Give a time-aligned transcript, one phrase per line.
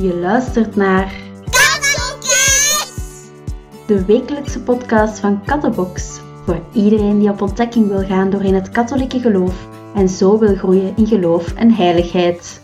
[0.00, 1.14] Je luistert naar
[1.50, 2.94] Kattelkes!
[3.86, 6.20] de wekelijkse podcast van Kattenbox.
[6.44, 10.56] Voor iedereen die op ontdekking wil gaan door in het katholieke geloof en zo wil
[10.56, 12.60] groeien in geloof en heiligheid.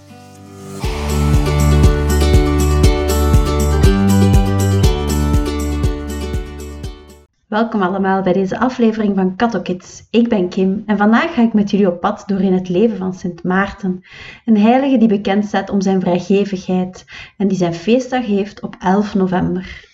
[7.52, 10.06] Welkom allemaal bij deze aflevering van Kattokids.
[10.10, 12.96] Ik ben Kim en vandaag ga ik met jullie op pad door in het leven
[12.96, 14.04] van Sint Maarten,
[14.44, 17.04] een heilige die bekend staat om zijn vrijgevigheid
[17.36, 19.88] en die zijn feestdag heeft op 11 november.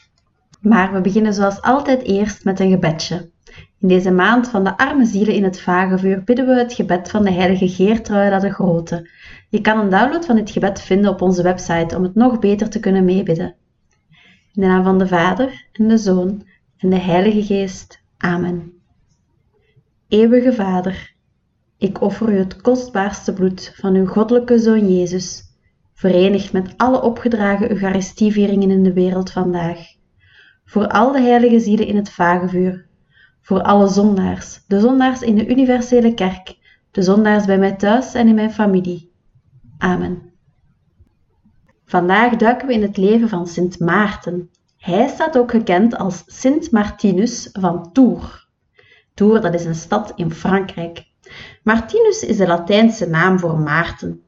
[0.61, 3.31] Maar we beginnen zoals altijd eerst met een gebedje.
[3.81, 7.23] In deze maand van de arme zielen in het vagevuur bidden we het gebed van
[7.23, 9.11] de heilige Geertruida de Grote.
[9.49, 12.69] Je kan een download van dit gebed vinden op onze website om het nog beter
[12.69, 13.55] te kunnen meebidden.
[14.55, 16.48] In de naam van de Vader en de Zoon
[16.79, 18.03] en de Heilige Geest.
[18.17, 18.73] Amen.
[20.09, 21.15] Eeuwige Vader,
[21.79, 25.43] ik offer u het kostbaarste bloed van uw goddelijke Zoon Jezus,
[25.95, 29.79] verenigd met alle opgedragen Eucharistievieringen in de wereld vandaag,
[30.65, 32.87] voor al de heilige zielen in het vagevuur,
[33.41, 36.57] voor alle zondaars, de zondaars in de universele kerk,
[36.91, 39.13] de zondaars bij mij thuis en in mijn familie.
[39.79, 40.33] Amen.
[41.85, 46.71] Vandaag duiken we in het leven van Sint Maarten, hij staat ook gekend als Sint
[46.71, 48.49] Martinus van Tours.
[49.15, 51.05] Tours, dat is een stad in Frankrijk.
[51.63, 54.23] Martinus is de Latijnse naam voor Maarten.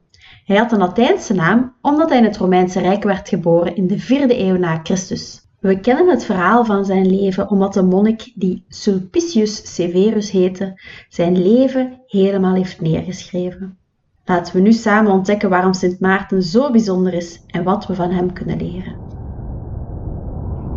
[0.45, 3.99] Hij had een Latijnse naam omdat hij in het Romeinse Rijk werd geboren in de
[3.99, 5.41] vierde eeuw na Christus.
[5.59, 11.41] We kennen het verhaal van zijn leven omdat de monnik die Sulpicius Severus heette, zijn
[11.41, 13.77] leven helemaal heeft neergeschreven.
[14.25, 18.11] Laten we nu samen ontdekken waarom Sint Maarten zo bijzonder is en wat we van
[18.11, 19.10] hem kunnen leren.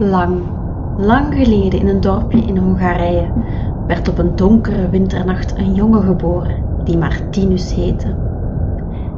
[0.05, 0.53] Lang,
[0.95, 3.33] lang geleden in een dorpje in Hongarije
[3.87, 8.17] werd op een donkere winternacht een jongen geboren die Martinus heette.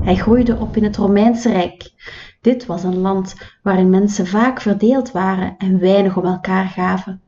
[0.01, 1.91] Hij groeide op in het Romeinse Rijk.
[2.41, 7.23] Dit was een land waarin mensen vaak verdeeld waren en weinig om elkaar gaven.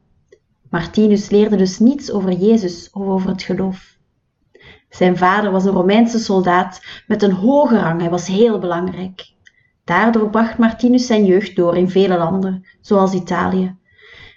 [0.70, 3.96] Martinus leerde dus niets over Jezus of over het geloof.
[4.88, 9.36] Zijn vader was een Romeinse soldaat met een hoge rang, hij was heel belangrijk.
[9.88, 13.76] Daardoor bracht Martinus zijn jeugd door in vele landen, zoals Italië.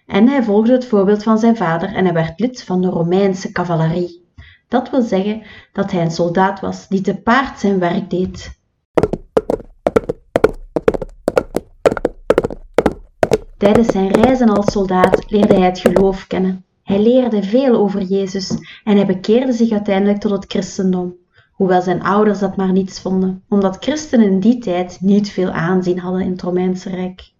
[0.06, 3.52] En hij volgde het voorbeeld van zijn vader en hij werd lid van de Romeinse
[3.52, 4.26] cavalerie.
[4.68, 5.42] Dat wil zeggen
[5.74, 8.60] dat hij een soldaat was die te paard zijn werk deed.
[13.58, 16.66] Tijdens zijn reizen als soldaat leerde hij het geloof kennen.
[16.84, 18.50] Hij leerde veel over Jezus
[18.84, 21.21] en hij bekeerde zich uiteindelijk tot het christendom
[21.62, 26.00] hoewel zijn ouders dat maar niets vonden, omdat christenen in die tijd niet veel aanzien
[26.00, 27.32] hadden in het Romeinse Rijk.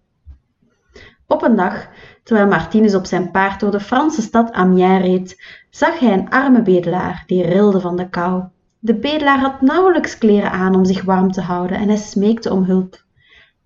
[1.26, 1.88] Op een dag,
[2.22, 6.62] terwijl Martinus op zijn paard door de Franse stad Amiens reed, zag hij een arme
[6.62, 8.42] bedelaar die rilde van de kou.
[8.78, 12.64] De bedelaar had nauwelijks kleren aan om zich warm te houden en hij smeekte om
[12.64, 13.04] hulp.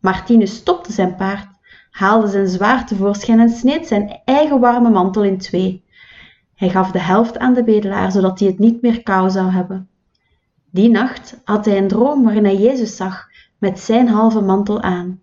[0.00, 1.48] Martinus stopte zijn paard,
[1.90, 5.84] haalde zijn zwaard tevoorschijn en sneed zijn eigen warme mantel in twee.
[6.54, 9.88] Hij gaf de helft aan de bedelaar, zodat hij het niet meer kou zou hebben.
[10.76, 13.28] Die nacht had hij een droom waarin hij Jezus zag
[13.58, 15.20] met zijn halve mantel aan.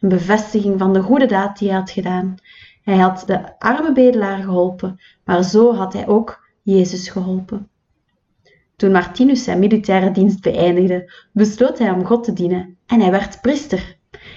[0.00, 2.34] Een bevestiging van de goede daad die hij had gedaan.
[2.82, 7.68] Hij had de arme bedelaar geholpen, maar zo had hij ook Jezus geholpen.
[8.76, 13.40] Toen Martinus zijn militaire dienst beëindigde, besloot hij om God te dienen en hij werd
[13.40, 13.96] priester.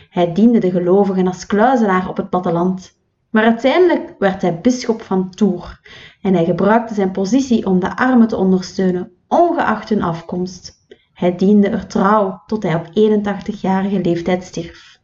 [0.09, 2.97] Hij diende de gelovigen als kluizenaar op het platteland.
[3.29, 5.79] Maar uiteindelijk werd hij bisschop van Tours
[6.21, 10.85] en hij gebruikte zijn positie om de armen te ondersteunen ongeacht hun afkomst.
[11.13, 14.99] Hij diende er trouw tot hij op 81-jarige leeftijd stierf.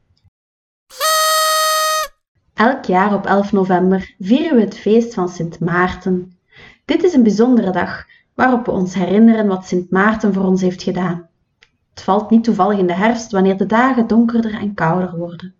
[2.54, 6.38] Elk jaar op 11 november vieren we het feest van Sint Maarten.
[6.86, 10.84] Dit is een bijzondere dag waarop we ons herinneren wat Sint Maarten voor ons heeft
[10.84, 11.28] gedaan.
[11.90, 15.54] Het valt niet toevallig in de herfst wanneer de dagen donkerder en kouder worden.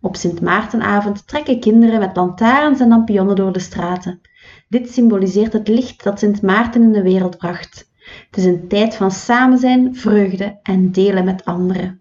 [0.00, 4.20] Op Sint Maartenavond trekken kinderen met lantaarns en lampionnen door de straten.
[4.70, 7.90] Dit symboliseert het licht dat Sint Maarten in de wereld bracht.
[8.26, 12.00] Het is een tijd van samen zijn, vreugde en delen met anderen.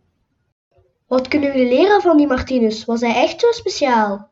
[1.08, 2.86] Wat kunnen jullie leren van die Martinus?
[2.86, 4.30] Was hij echt zo speciaal?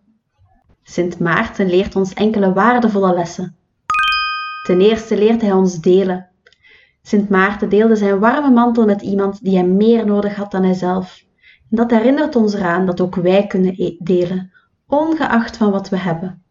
[0.83, 3.55] Sint Maarten leert ons enkele waardevolle lessen.
[4.65, 6.29] Ten eerste leert hij ons delen.
[7.01, 11.23] Sint Maarten deelde zijn warme mantel met iemand die hem meer nodig had dan hijzelf.
[11.69, 14.51] En dat herinnert ons eraan dat ook wij kunnen e- delen,
[14.87, 16.41] ongeacht van wat we hebben.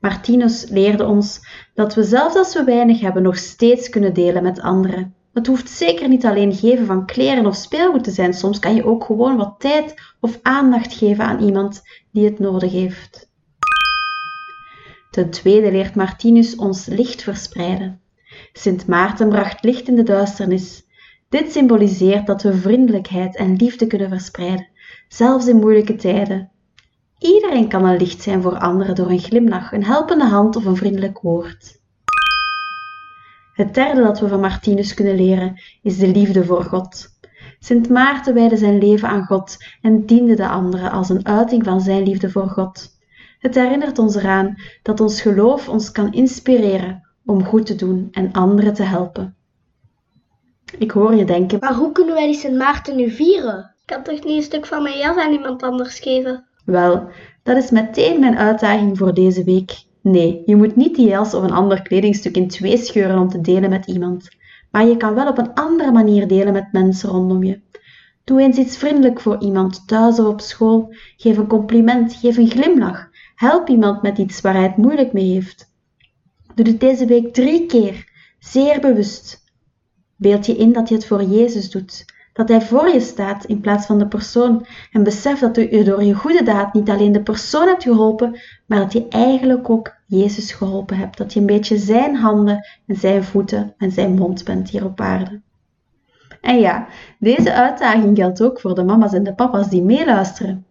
[0.00, 1.40] Martinus leerde ons
[1.74, 5.14] dat we zelfs als we weinig hebben nog steeds kunnen delen met anderen.
[5.32, 8.34] Het hoeft zeker niet alleen geven van kleren of speelgoed te zijn.
[8.34, 12.72] Soms kan je ook gewoon wat tijd of aandacht geven aan iemand die het nodig
[12.72, 13.28] heeft.
[15.10, 18.00] Ten tweede leert Martinus ons licht verspreiden.
[18.52, 20.86] Sint Maarten bracht licht in de duisternis.
[21.28, 24.68] Dit symboliseert dat we vriendelijkheid en liefde kunnen verspreiden,
[25.08, 26.50] zelfs in moeilijke tijden.
[27.18, 30.76] Iedereen kan een licht zijn voor anderen door een glimlach, een helpende hand of een
[30.76, 31.80] vriendelijk woord.
[33.52, 37.16] Het derde dat we van Martinus kunnen leren is de liefde voor God.
[37.58, 41.80] Sint Maarten wijde zijn leven aan God en diende de anderen als een uiting van
[41.80, 42.96] zijn liefde voor God.
[43.38, 48.32] Het herinnert ons eraan dat ons geloof ons kan inspireren om goed te doen en
[48.32, 49.36] anderen te helpen.
[50.78, 53.58] Ik hoor je denken, Maar hoe kunnen wij die Sint Maarten nu vieren?
[53.58, 56.47] Ik kan toch niet een stuk van mijn jas aan iemand anders geven?
[56.70, 57.08] Wel,
[57.42, 59.82] dat is meteen mijn uitdaging voor deze week.
[60.00, 63.40] Nee, je moet niet die jas of een ander kledingstuk in twee scheuren om te
[63.40, 64.28] delen met iemand.
[64.70, 67.60] Maar je kan wel op een andere manier delen met mensen rondom je.
[68.24, 70.94] Doe eens iets vriendelijk voor iemand, thuis of op school.
[71.16, 73.08] Geef een compliment, geef een glimlach.
[73.34, 75.72] Help iemand met iets waar hij het moeilijk mee heeft.
[76.54, 79.44] Doe dit deze week drie keer, zeer bewust.
[80.16, 82.04] Beeld je in dat je het voor Jezus doet,
[82.38, 86.02] dat Hij voor je staat in plaats van de persoon en besef dat je door
[86.02, 90.52] je goede daad niet alleen de persoon hebt geholpen, maar dat je eigenlijk ook Jezus
[90.52, 94.70] geholpen hebt, dat je een beetje Zijn handen en Zijn voeten en Zijn mond bent
[94.70, 95.40] hier op aarde.
[96.40, 96.86] En ja,
[97.18, 100.66] deze uitdaging geldt ook voor de mama's en de papa's die meeluisteren.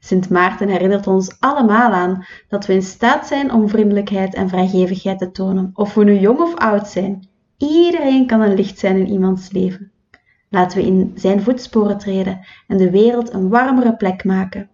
[0.00, 5.18] Sint Maarten herinnert ons allemaal aan dat we in staat zijn om vriendelijkheid en vrijgevigheid
[5.18, 7.28] te tonen, of we nu jong of oud zijn.
[7.56, 9.91] Iedereen kan een licht zijn in iemands leven.
[10.52, 14.68] Laten we in zijn voetsporen treden en de wereld een warmere plek maken.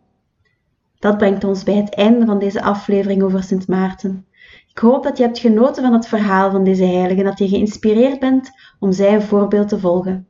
[0.99, 4.27] Dat brengt ons bij het einde van deze aflevering over Sint Maarten.
[4.71, 7.49] Ik hoop dat je hebt genoten van het verhaal van deze heilige en dat je
[7.49, 10.27] geïnspireerd bent om zijn voorbeeld te volgen.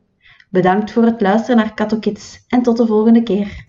[0.48, 3.66] Bedankt voor het luisteren naar Kids en tot de volgende keer.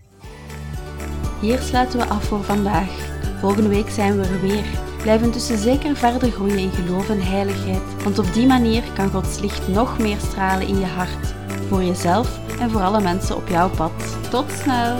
[1.40, 3.08] Hier sluiten we af voor vandaag.
[3.38, 4.64] Volgende week zijn we er weer.
[5.02, 9.40] Blijf intussen zeker verder groeien in geloof en heiligheid, want op die manier kan Gods
[9.40, 11.39] licht nog meer stralen in je hart,
[11.70, 13.92] voor jezelf en voor alle mensen op jouw pad.
[14.30, 14.96] Tot snel!